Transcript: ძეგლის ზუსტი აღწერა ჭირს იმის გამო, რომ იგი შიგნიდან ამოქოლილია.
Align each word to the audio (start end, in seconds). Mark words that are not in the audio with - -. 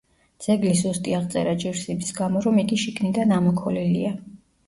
ძეგლის 0.43 0.79
ზუსტი 0.85 1.13
აღწერა 1.17 1.51
ჭირს 1.65 1.83
იმის 1.95 2.09
გამო, 2.21 2.41
რომ 2.45 2.57
იგი 2.63 2.79
შიგნიდან 2.85 3.35
ამოქოლილია. 3.39 4.15